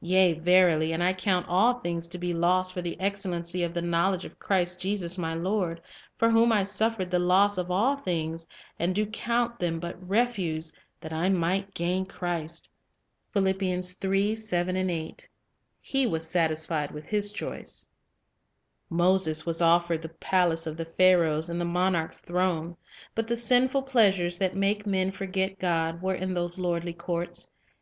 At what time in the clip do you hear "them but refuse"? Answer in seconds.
9.58-10.72